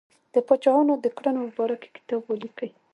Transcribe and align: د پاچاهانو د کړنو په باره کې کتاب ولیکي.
د 0.33 0.35
پاچاهانو 0.47 0.93
د 1.03 1.05
کړنو 1.17 1.41
په 1.47 1.53
باره 1.57 1.75
کې 1.81 1.89
کتاب 1.95 2.21
ولیکي. 2.25 2.69